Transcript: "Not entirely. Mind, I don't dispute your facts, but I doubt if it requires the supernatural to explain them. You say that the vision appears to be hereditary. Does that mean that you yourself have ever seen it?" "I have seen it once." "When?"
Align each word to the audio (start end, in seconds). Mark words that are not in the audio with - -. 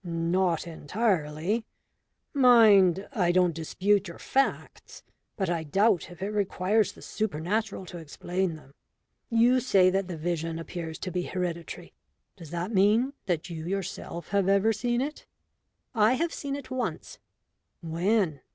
"Not 0.03 0.65
entirely. 0.65 1.63
Mind, 2.33 3.07
I 3.11 3.31
don't 3.31 3.53
dispute 3.53 4.07
your 4.07 4.17
facts, 4.17 5.03
but 5.37 5.47
I 5.47 5.61
doubt 5.63 6.09
if 6.09 6.23
it 6.23 6.29
requires 6.31 6.93
the 6.93 7.03
supernatural 7.03 7.85
to 7.85 7.99
explain 7.99 8.55
them. 8.55 8.73
You 9.29 9.59
say 9.59 9.91
that 9.91 10.07
the 10.07 10.17
vision 10.17 10.57
appears 10.57 10.97
to 10.97 11.11
be 11.11 11.21
hereditary. 11.21 11.93
Does 12.35 12.49
that 12.49 12.73
mean 12.73 13.13
that 13.27 13.51
you 13.51 13.63
yourself 13.67 14.29
have 14.29 14.47
ever 14.49 14.73
seen 14.73 15.01
it?" 15.01 15.27
"I 15.93 16.13
have 16.13 16.33
seen 16.33 16.55
it 16.55 16.71
once." 16.71 17.19
"When?" 17.83 18.41